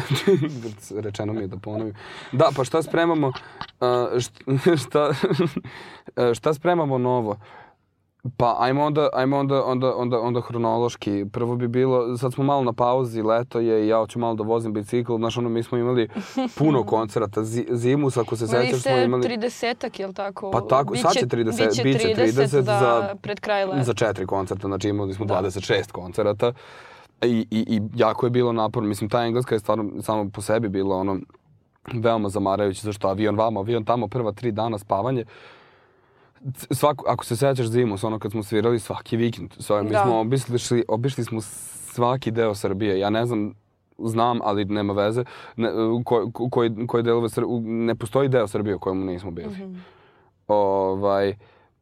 [0.97, 1.93] rečeno mi je da ponovim.
[2.31, 3.35] Da, pa šta spremamo, uh,
[4.85, 5.11] šta,
[6.33, 7.37] šta spremamo novo?
[8.37, 11.25] Pa ajmo onda, ajmo onda, onda, onda, onda hronološki.
[11.31, 14.43] Prvo bi bilo, sad smo malo na pauzi, leto je i ja hoću malo da
[14.43, 15.15] vozim bicikl.
[15.17, 16.09] Znaš, ono, mi smo imali
[16.57, 17.43] puno koncerata.
[17.43, 19.23] Zi, zimus, ako se Imali sećaš, ste smo imali...
[19.23, 20.51] 30-ak, je li tako?
[20.51, 23.83] Pa tako, sad će 30, biće biće 30, 30 za, za- pred kraj leta.
[23.83, 25.41] Za četiri koncerta, znači imali smo Da.
[25.41, 26.53] 26 koncerata.
[27.21, 28.89] I, i, I jako je bilo naporno.
[28.89, 31.19] Mislim, ta engleska je stvarno samo po sebi bila ono
[31.93, 35.25] veoma zamarajuće, zašto avion vamo, avion tamo, prva tri dana spavanje.
[36.71, 40.03] Svako, ako se sećaš zimus, ono kad smo svirali svaki vikend, sve, mi Da.
[40.03, 42.99] smo obišli, obišli smo svaki deo Srbije.
[42.99, 43.53] Ja ne znam,
[43.97, 45.23] znam, ali nema veze,
[45.55, 45.69] ne,
[46.05, 49.49] ko, ko, koji, koji delove Srbije, ne postoji deo Srbije u kojemu nismo bili.
[49.49, 49.73] Mhm.
[50.47, 51.35] Ovaj,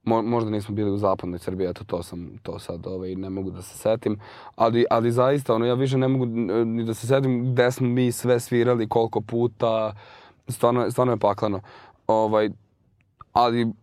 [0.03, 3.51] mo, možda nismo bili u zapadnoj Srbiji, eto to sam, to sad ovaj, ne mogu
[3.51, 4.19] da se setim.
[4.55, 6.25] Ali, ali zaista, ono, ja više ne mogu
[6.65, 9.93] ni da se setim gde smo mi sve svirali, koliko puta,
[10.47, 11.61] stvarno, stvarno je paklano.
[12.07, 12.49] Ovaj,
[13.33, 13.73] ali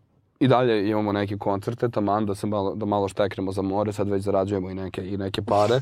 [0.40, 4.09] i dalje imamo neke koncerte, taman da se malo, da malo šteknemo za more, sad
[4.09, 5.81] već zarađujemo i neke, i neke pare.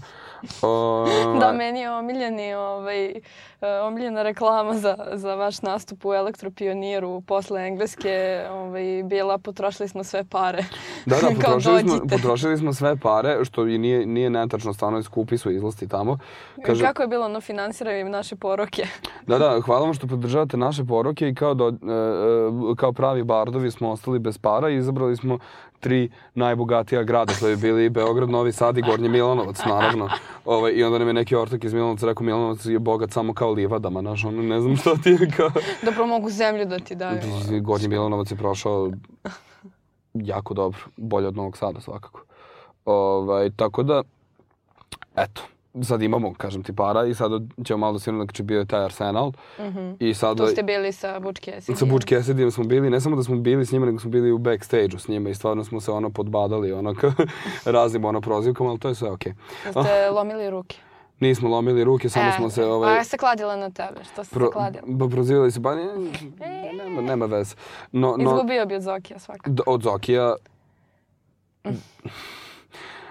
[0.62, 3.12] Ovaj, Da, meni je omiljeni, ovaj,
[3.83, 10.25] omiljena reklama za, za vaš nastup u Elektropioniru posle Engleske ovaj, bila potrošili smo sve
[10.25, 10.64] pare.
[11.07, 15.38] Da, da, potrošili smo, potrošili smo sve pare, što i nije, nije netačno, stvarno skupi
[15.38, 16.18] su izlasti tamo.
[16.66, 16.85] Kaže...
[16.85, 18.87] Kako je bilo, ono, finansiraju im naše poroke.
[19.27, 23.25] Da, da, hvala vam što podržavate naše poroke i kao, do, e, e, kao pravi
[23.25, 25.39] bardovi smo ostali bez para i izabrali smo
[25.81, 30.09] tri najbogatija grada, što bi bili Beograd, Novi Sad i Gornji Milanovac, naravno.
[30.45, 33.53] Ovaj, I onda nam je neki ortak iz Milanovca rekao Milanovac je bogat samo kao
[33.53, 35.51] livadama, znaš, ono, ne znam što ti je kao...
[35.85, 37.21] Dobro mogu zemlju da ti daju.
[37.61, 38.91] Gornji Milanovac je prošao
[40.15, 42.25] jako dobro, bolje od Novog Sada svakako.
[42.85, 44.03] Ovaj, tako da,
[45.17, 45.43] eto,
[45.83, 47.31] sad imamo, kažem ti, para i sad
[47.64, 49.33] ćemo malo da sviramo, znači bio je taj Arsenal.
[49.61, 49.90] Mhm.
[50.00, 51.74] I sad, Tu ste bili sa Butch Cassidy.
[51.74, 54.33] sa Butch Cassidyjem smo bili, ne samo da smo bili s njima, nego smo bili
[54.33, 56.94] u backstage-u s njima i stvarno smo se ono podbadali, ono,
[57.64, 59.33] raznim ono prozivkama, ali to je sve okej.
[59.70, 59.81] Ste
[60.14, 60.76] lomili ruke.
[61.20, 64.04] Nismo lomili ruke, samo E, smo se, A ovaj, ja se kladila na tebe.
[64.12, 64.83] Što ste pro, se kladila?
[64.87, 65.85] ba, prozivali se, ba, ne,
[66.74, 67.54] nema, nema veze.
[67.92, 69.62] No, no, Izgubio bi od Zokija svakako.
[69.66, 70.35] Od Zokija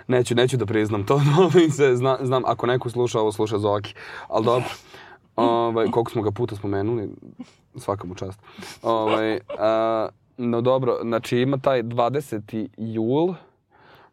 [0.07, 3.93] neću, neću da priznam to, ovaj, se, zna, znam, ako neko sluša ovo, sluša Zoki,
[4.27, 4.69] ali dobro.
[5.35, 7.09] Ovaj, koliko smo ga puta spomenuli,
[7.75, 8.39] svaka mu čast.
[8.81, 12.67] Ovaj, a, no dobro, znači ima taj 20.
[12.77, 13.33] jul,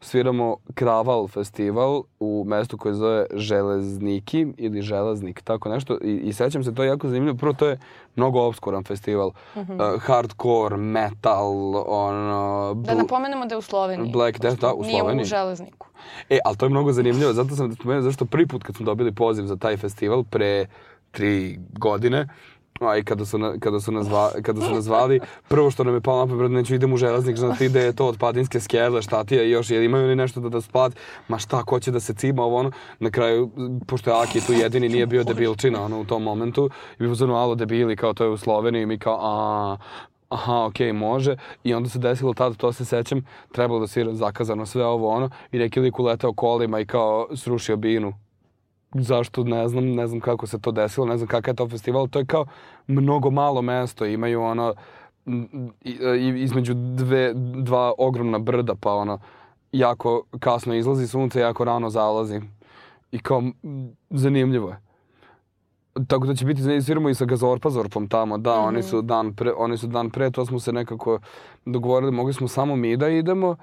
[0.05, 5.99] sviramo Kraval festival u mestu koje zove Železniki ili Železnik, tako nešto.
[6.03, 7.37] I, i sećam se, to je jako zanimljivo.
[7.37, 7.79] Prvo, to je
[8.17, 9.31] mnogo obskuran festival.
[9.57, 9.63] Uh,
[10.01, 12.75] hardcore, metal, ono...
[12.75, 14.13] Da napomenemo da je u Sloveniji.
[14.13, 15.23] Black Death, da, u Nije Sloveniji.
[15.23, 15.87] u železniku.
[16.31, 18.87] E, ali to je mnogo zanimljivo, zato sam da spomenuo, zašto prvi put kad smo
[18.87, 20.67] dobili poziv za taj festival pre
[21.11, 22.29] tri godine,
[22.81, 25.85] a i kada su, na, kada, su nas zva, kada su nas zvali, prvo što
[25.85, 28.19] nam je palo na pamet, neću idem u železnik, znaš ti da je to od
[28.19, 30.95] padinske skele, šta ti je još, jel imaju li nešto da da spad,
[31.29, 33.51] ma šta, ko će da se cima, ovo ono, na kraju,
[33.87, 37.35] pošto je Aki tu jedini nije bio debilčina, ono, u tom momentu, i bi pozvano,
[37.35, 39.77] alo, debili, kao to je u Sloveniji, mi kao, a,
[40.29, 41.37] aha, okej, može.
[41.65, 45.31] I onda se desilo tada, to se sećam, trebalo da svira zakazano sve ovo ono
[45.53, 48.24] i neki lik uletao kolima i kao srušio binu.
[48.95, 52.09] Zašto, ne znam, ne znam kako se to desilo, ne znam kakav je to festival.
[52.09, 52.47] To je kao
[52.87, 54.75] mnogo malo mesto, imaju ono
[55.85, 59.19] i- između dve, dva ogromna brda, pa ono
[59.73, 62.41] jako kasno izlazi sunce, jako rano zalazi.
[63.13, 63.43] I kao,
[64.11, 64.81] zanimljivo je.
[66.07, 69.77] Tako da će biti sviramo i sa Gazorpazorpom tamo, da, oni su dan pre, oni
[69.77, 71.19] su dan pre, to smo se nekako
[71.65, 73.57] dogovorili, mogli smo samo mi da idemo, uh,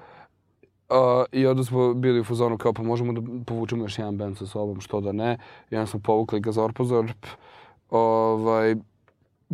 [1.32, 4.46] i onda smo bili u fazonu kao pa možemo da povučemo još jedan band sa
[4.46, 5.38] sobom, što da ne,
[5.70, 7.26] i onda smo povukli Gazorpazorp,
[7.90, 8.74] ovaj,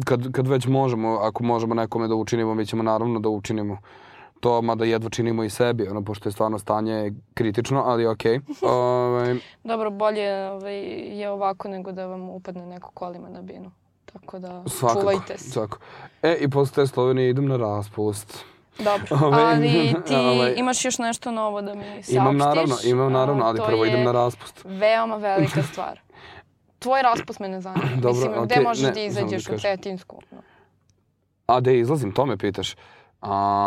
[0.05, 3.79] kad, kad već možemo, ako možemo nekome da učinimo, mi ćemo naravno da učinimo
[4.41, 8.39] to, mada jedva činimo i sebi, ono, pošto je stvarno stanje kritično, ali okej.
[8.39, 8.67] Okay.
[8.75, 10.79] ovaj, Dobro, bolje ovaj,
[11.19, 13.71] je ovako nego da vam upadne neko kolima na binu.
[14.13, 15.51] Tako da svakako, čuvajte se.
[15.51, 15.79] svakako.
[16.23, 18.45] E, i posle te Slovenije idem na raspust.
[18.79, 22.15] Dobro, Ovaj, ali ti ovaj, imaš još nešto novo da mi saopštiš.
[22.15, 24.61] Imam naravno, imam naravno, ali prvo idem na raspust.
[24.65, 26.01] veoma velika stvar.
[26.79, 27.89] Tvoj raspust me ne zanima.
[28.03, 29.77] Dobro, Mislim, gde okej, možeš ne, da samo izađeš da u kažem.
[29.77, 30.21] Cetinsku?
[30.31, 30.39] No.
[31.47, 32.77] A da izlazim, to me pitaš.
[33.21, 33.67] Aha.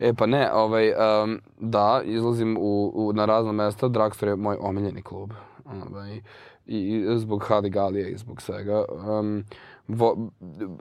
[0.00, 3.88] E pa ne, ovaj, um, da, izlazim u, u, na razna mesta.
[3.88, 5.30] Dragstore je moj omiljeni klub.
[5.64, 6.20] Ovaj,
[6.66, 8.84] i, i zbog Hadigalije i zbog svega.
[8.90, 9.44] Um,
[9.88, 10.30] vo,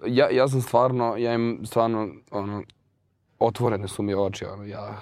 [0.08, 2.64] ja, ja sam stvarno, ja im stvarno, ono,
[3.40, 5.02] otvorene su mi oči, ono, ja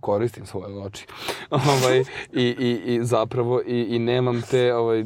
[0.00, 1.06] koristim svoje oči.
[1.50, 2.00] ovaj,
[2.32, 5.04] i, i, I zapravo, i, i nemam te, ovaj,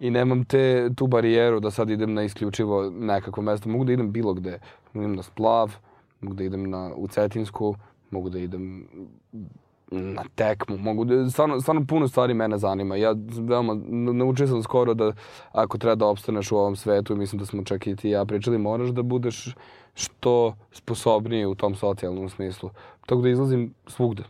[0.00, 3.68] i nemam te, tu barijeru da sad idem na isključivo nekakvo mesto.
[3.68, 4.58] Mogu da idem bilo gde.
[4.92, 5.74] Mogu da idem na Splav,
[6.20, 7.74] mogu da idem na, u Cetinsku,
[8.10, 8.88] mogu da idem
[9.90, 12.96] na tekmu, mogu da, stvarno, stvarno puno stvari mene zanima.
[12.96, 13.76] Ja veoma,
[14.12, 15.12] naučio sam skoro da
[15.52, 18.24] ako treba da opstaneš u ovom svetu, mislim da smo čak i ti i ja
[18.24, 19.54] pričali, moraš da budeš
[19.94, 22.70] što sposobniji u tom socijalnom smislu.
[23.06, 24.22] Tako da izlazim svugde.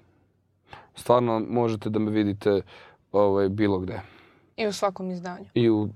[0.94, 2.60] Stvarno možete da me vidite
[3.12, 4.00] ovaj, bilo gde.
[4.56, 5.44] I u svakom izdanju.
[5.54, 5.88] I u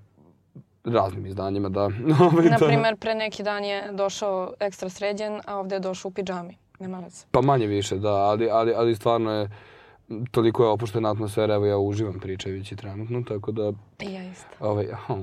[0.85, 1.85] raznim izdanjima, da.
[2.31, 2.66] Ovaj, Na da.
[2.66, 6.62] primer, pre neki dan je došao ekstra sređen, a ovde je došao u pidžami.
[6.83, 7.25] Nema veze.
[7.31, 9.49] Pa manje više, da, ali, ali, ali stvarno je,
[10.31, 14.47] toliko je opuštena atmosfera, evo ja uživam pričajući trenutno, tako da, I ja isto.
[14.61, 15.18] ovaj, oh,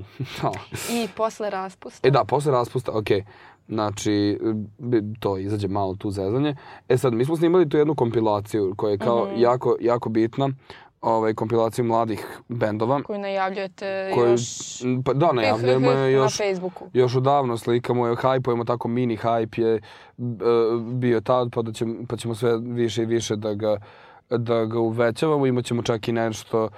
[0.91, 2.07] I posle raspusta.
[2.07, 3.23] E da, posle raspusta, okej.
[3.67, 4.39] Znači,
[4.79, 6.55] bi- to izađe malo tu zezanje.
[6.89, 9.39] E sad, mi smo snimali tu jednu kompilaciju koja je kao Mhm.
[9.39, 10.49] jako, jako bitna.
[11.01, 13.01] Ovaj, kompilaciju mladih bendova.
[13.03, 14.41] Koju najavljujete Koju, još...
[15.05, 16.85] pa da, najavljujemo je još, Na Facebooku.
[16.93, 19.81] još odavno slikamo je, hajpujemo tako mini hype je e,
[20.83, 23.77] bio tad, pa, da ćemo, pa ćemo sve više i više da ga,
[24.29, 25.45] da ga uvećavamo.
[25.45, 26.69] Imaćemo čak i nešto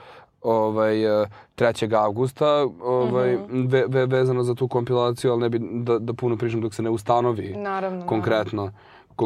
[0.42, 1.96] ovaj, e, 3.
[1.96, 2.48] avgusta
[2.82, 3.66] ovaj, Mhm.
[3.66, 6.84] ve, ve, vezano za tu kompilaciju, ali ne bi da, da puno pričam dok se
[6.84, 8.08] ne ustanovi Naravno.
[8.08, 8.62] konkretno.
[8.62, 8.80] naravno.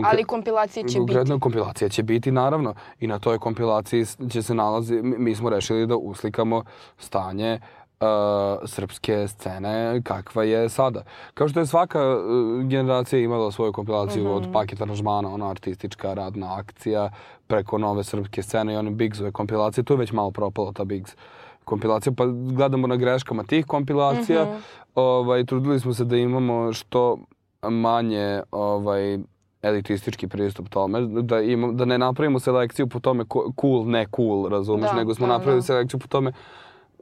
[0.05, 1.41] Ali kompilacije će Konkretno biti.
[1.41, 2.73] kompilacija će biti, naravno.
[2.99, 6.63] I na toj kompilaciji će se nalazi, mi, smo rešili da uslikamo
[6.97, 7.59] stanje
[7.99, 8.07] uh,
[8.65, 11.03] srpske scene kakva je sada.
[11.33, 12.21] Kao što je svaka uh,
[12.63, 14.33] generacija imala svoju kompilaciju Mhm.
[14.33, 17.11] od paket aranžmana, ona artistička radna akcija,
[17.47, 21.15] preko nove srpske scene i one Bigsove kompilacije, tu je već malo propala ta Bigs
[21.63, 24.43] kompilacija, pa gledamo na greškama tih kompilacija.
[24.43, 24.53] Mhm.
[24.95, 27.17] ovaj, trudili smo se da imamo što
[27.63, 29.17] manje ovaj,
[29.65, 34.47] elitistički pristup tome, da, imam, da ne napravimo selekciju po tome ko, cool, ne cool,
[34.47, 35.63] razumeš, Da, nego smo da, napravili da.
[35.63, 36.31] selekciju po tome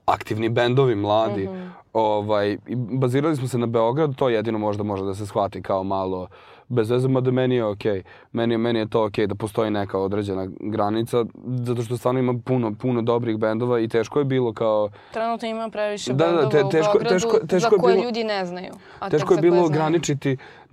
[0.06, 1.44] aktivni bendovi, mladi.
[1.44, 1.68] Mhm.
[1.94, 5.84] Ovaj, i bazirali smo se na Beograd, to jedino možda može da se shvati kao
[5.84, 6.28] malo
[6.68, 8.04] bez veze, mada meni je okej.
[8.32, 12.74] Meni, meni je to okej da postoji neka određena granica, zato što stvarno ima puno,
[12.74, 14.90] puno dobrih bendova i teško je bilo kao...
[15.12, 17.96] Trenutno ima previše Da, da, bendova te- u teško- Beogradu teško- teško za je koje
[17.96, 18.74] bilo- ljudi ne znaju.
[19.00, 19.80] A Teško je za bilo koje znaju.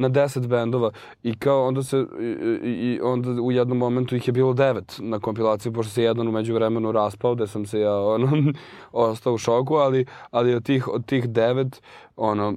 [0.00, 0.90] Na 10 bendova
[1.22, 5.18] i kao onda se i, i, onda u jednom momentu ih je bilo devet na
[5.18, 8.52] kompilaciji pošto se jedan umeđu vremenu raspao da sam se ja ono
[8.92, 11.82] ostao u šoku ali ali od tih od tih devet
[12.16, 12.54] ono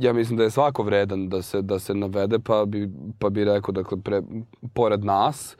[0.00, 3.44] ja mislim da je svako vredan da se da se navede pa bi pa bi
[3.44, 4.22] rekao dakle pre,
[4.74, 5.56] pored nas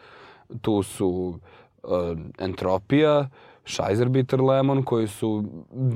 [0.61, 1.39] tu su
[1.83, 3.54] uh, Entropija, Scheiser
[4.09, 5.45] Bitter Lemon, koji su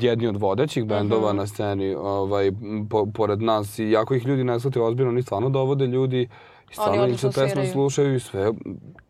[0.00, 2.52] jedni od vodećih bendova na sceni ovaj,
[2.90, 6.28] po, pored nas i jako ih ljudi ne shvataju ozbiljno, oni stvarno dovode ljudi
[6.70, 7.72] i stvarno ih pesme sviraju.
[7.72, 8.52] slušaju i sve,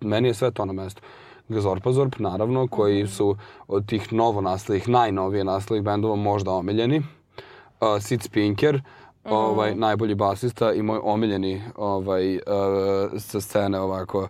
[0.01, 1.03] meni je sve to na mestu.
[1.49, 3.37] Gazorpazorp, naravno, koji su
[3.69, 6.99] od tih novo nastalih, najnovije nastalih bendova možda omiljeni.
[6.99, 8.83] Uh, Sid Spinker,
[9.25, 12.41] ovaj, najbolji basista i moj omiljeni ovaj, uh,
[13.19, 14.29] sa scene ovako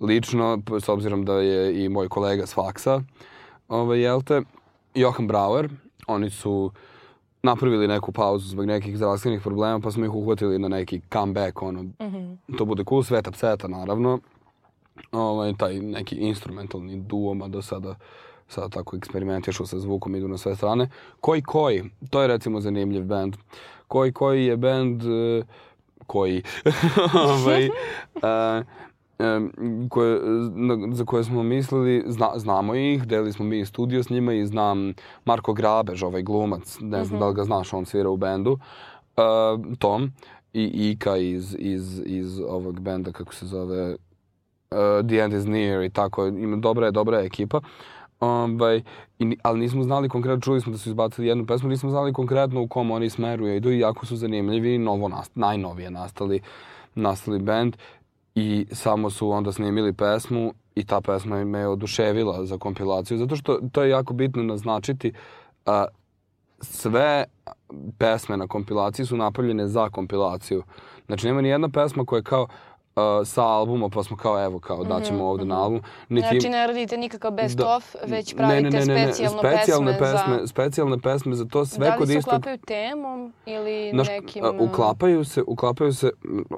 [0.00, 3.00] lično, s obzirom da je i moj kolega s faksa,
[3.70, 4.42] ovaj, jel te,
[4.94, 5.68] Johan Brauer,
[6.06, 6.70] oni su
[7.42, 11.82] napravili neku pauzu zbog nekih zdravstvenih problema, pa smo ih uhvatili na neki comeback, ono,
[11.82, 12.32] Mhm.
[12.58, 14.18] to bude cool, Sveta Pseta, naravno,
[15.12, 17.94] ovaj, taj neki instrumentalni duo, mada sada
[18.48, 20.88] sada tako eksperimentišu sa zvukom, idu na sve strane.
[21.20, 23.36] Koji koji, to je recimo zanimljiv band.
[23.88, 25.42] Koji koji je band e,
[26.06, 26.42] koji
[27.28, 27.70] ovaj, e,
[29.88, 30.20] koje,
[30.54, 34.46] na, za koje smo mislili, zna, znamo ih, delili smo mi studio s njima i
[34.46, 38.58] znam Marko Grabež, ovaj glumac, ne znam da li ga znaš, on svira u bendu,
[39.16, 39.22] e,
[39.78, 40.12] Tom
[40.52, 43.96] i Ika iz, iz, iz ovog benda, kako se zove,
[44.70, 47.60] uh, The End is Near i tako, ima dobra je, dobra je ekipa.
[48.20, 48.82] Ovaj,
[49.18, 52.62] i, ali nismo znali konkretno, čuli smo da su izbacili jednu pesmu, nismo znali konkretno
[52.62, 56.40] u kom oni smeru idu i jako su zanimljivi, novo nast, najnovije nastali,
[56.94, 57.76] nastali band
[58.34, 63.36] i samo su onda snimili pesmu i ta pesma me je oduševila za kompilaciju, zato
[63.36, 65.12] što to je jako bitno naznačiti,
[65.66, 65.84] a,
[66.60, 67.24] sve
[67.98, 70.62] pesme na kompilaciji su napravljene za kompilaciju.
[71.06, 72.46] Znači nema ni jedna pesma koja je kao
[72.96, 75.80] uh, sa albuma, pa smo kao evo, kao daćemo ovde na album.
[76.08, 77.76] Niti, Znači ne radite nikakav best Da.
[77.76, 80.46] of, već pravite specijalno specijalne pesme, pesme, za...
[80.46, 84.44] specijalne pesme za to sve da li kod se istog uklapaju temom ili Znaš, nekim...
[84.44, 86.10] a, uklapaju se, uklapaju se,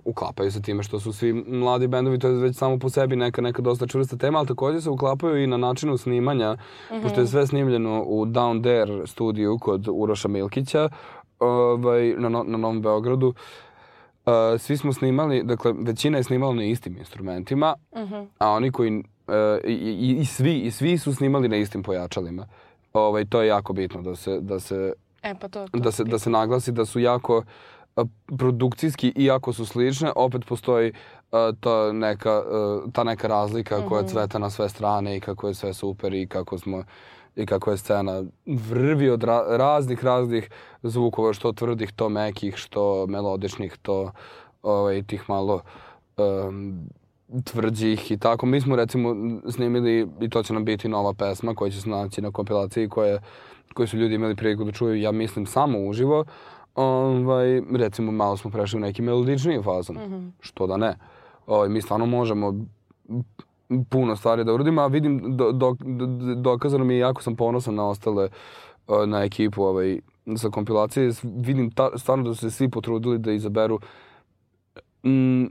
[0.05, 3.43] uklapaju se time što su svi mladi bendovi, to je već samo po sebi neka,
[3.43, 6.57] neka dosta čvrsta tema, ali takođe se uklapaju i na načinu snimanja,
[7.03, 10.89] pošto je sve snimljeno u Down There studiju kod Uroša Milkića,
[11.39, 13.29] ovaj, na, na Novom Beogradu.
[13.29, 13.35] Uh,
[14.59, 17.75] svi smo snimali, dakle, većina je snimala na istim instrumentima,
[18.39, 19.05] a oni koji, uh,
[19.65, 22.47] i, i, i, svi, i svi su snimali na istim pojačalima.
[22.93, 26.05] Ovaj, to je jako bitno da se, da se E, pa to, to da se,
[26.05, 27.43] da se naglasi da su jako
[27.97, 28.05] a,
[28.39, 30.93] produkcijski, iako su slične, opet postoji
[31.33, 35.55] a, ta, neka, a, ta neka razlika koja cveta na sve strane i kako je
[35.55, 36.85] sve super i kako smo
[37.37, 40.51] i kako je scena vrvi od ra raznih, raznih
[40.83, 44.13] zvukova, što tvrdih, to mekih, što melodičnih, to
[44.63, 45.61] ovaj, tih malo
[46.17, 46.81] um,
[47.45, 48.47] tvrđih i tako.
[48.47, 49.17] Mi smo recimo
[49.51, 53.21] snimili, i to će nam biti nova pesma koja će se naći na kompilaciji koje,
[53.75, 56.25] koju su ljudi imali priliku da čuju, ja mislim, samo uživo.
[56.75, 60.33] Ovaj, recimo, malo smo prešli u neki melodičniji fazon.
[60.41, 60.97] Što da ne.
[61.47, 62.55] Ovaj, mi stvarno možemo
[63.91, 67.75] puno stvari da uradimo, a vidim, do, do, do, dokazano mi je, jako sam ponosan
[67.75, 68.25] na ostale,
[68.89, 70.01] eh, na ekipu ovaj,
[70.37, 73.81] sa kompilacije, vidim ta, stvarno da su se svi potrudili da izaberu
[75.05, 75.45] mm,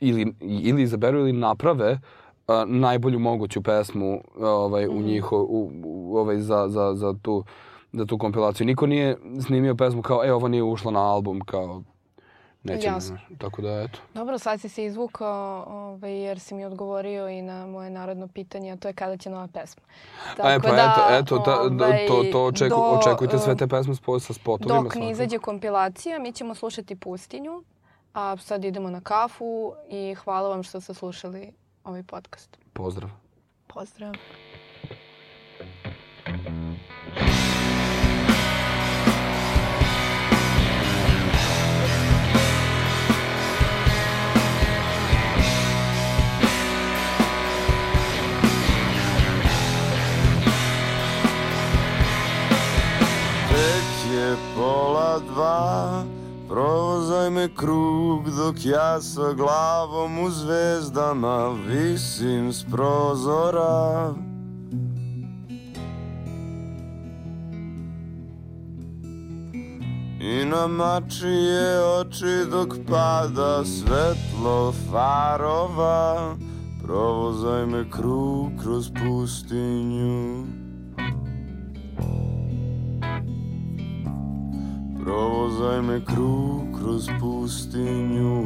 [0.00, 1.98] ili, ili izaberu ili naprave
[2.46, 7.44] a, najbolju moguću pesmu ovaj, u njiho, u, u, ovaj, za, za, za, tu,
[7.92, 8.66] za tu kompilaciju.
[8.66, 11.82] Niko nije snimio pesmu kao, e, ovo nije ušla na album, kao,
[12.62, 12.96] nećemo.
[12.96, 13.18] Jasno.
[13.38, 13.98] Tako da, eto.
[14.14, 18.72] Dobro, sad si se izvukao ovaj, jer si mi odgovorio i na moje narodno pitanje,
[18.72, 19.82] a to je kada će nova pesma.
[20.38, 23.66] A e, pa eto, eto ta, ovaj, to, to očeku, do, očekujte sve uh, te
[23.66, 24.82] pesme spo, sa spotovima.
[24.82, 27.62] Dok ne izađe kompilacija, mi ćemo slušati Pustinju,
[28.14, 31.52] a sad idemo na kafu i hvala vam što ste slušali
[31.84, 32.58] ovaj podcast.
[32.72, 33.10] Pozdrav.
[33.66, 34.14] Pozdrav!
[54.56, 56.04] Pola dva.
[56.48, 64.14] Provozaj me krug dok ja sa glavom u zvezdama visim s prozora.
[70.20, 76.36] I na mačije oči dok pada svetlo farova
[76.82, 80.44] Provozaj me krug kroz pustinju
[85.58, 88.44] Provozaj me krug kroz pustinju.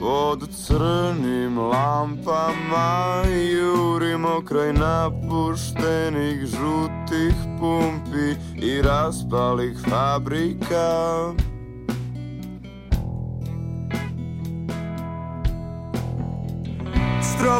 [0.00, 11.32] Pod crnim lampama jurimo kraj napuštenih žutih pumpi i raspalih fabrika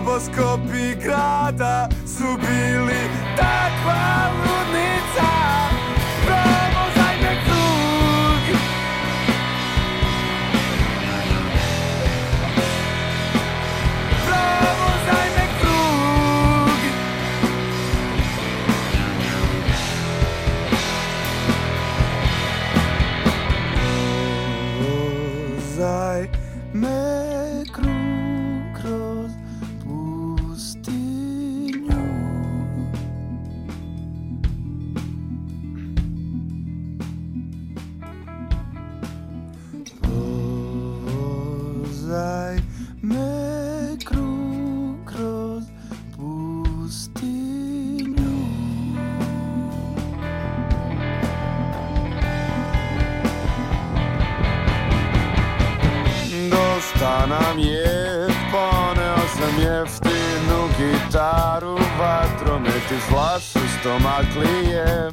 [0.06, 5.65] Stroboskopi grada su bili takva ludnica
[63.96, 65.10] flašu stomaklije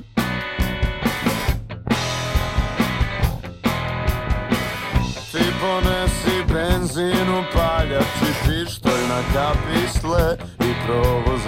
[5.32, 11.43] Ti ponesi benzin u palja Baci pištolj na kapisle I provozaj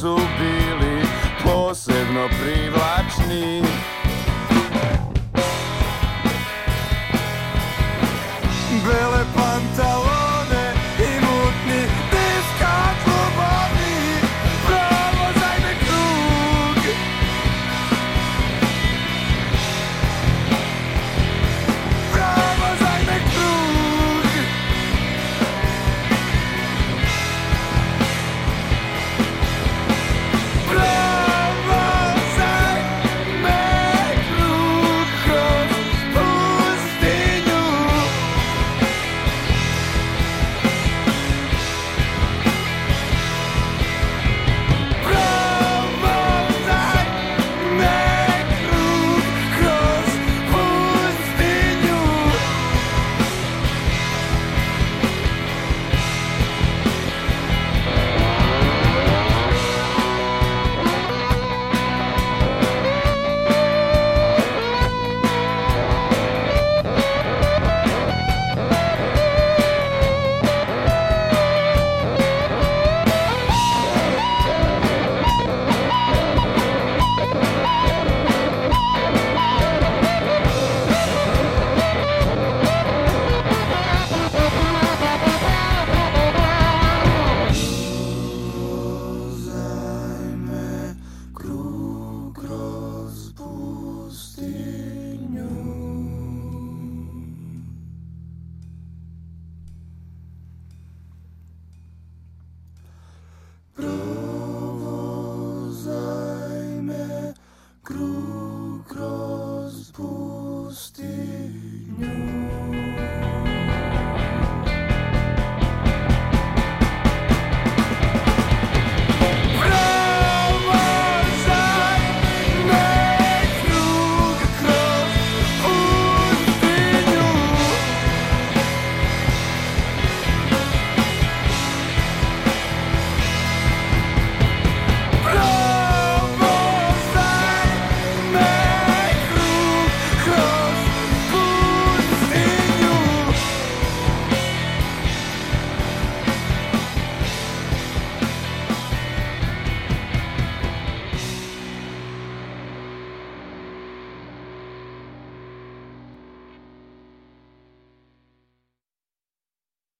[0.00, 1.02] nisu bili
[1.44, 2.79] posebno privlačni